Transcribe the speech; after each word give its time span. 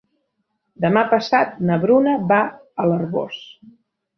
Demà 0.85 1.03
passat 1.11 1.53
na 1.71 1.77
Bruna 1.83 2.17
va 2.33 2.41
a 2.85 2.89
l'Arboç. 2.93 3.39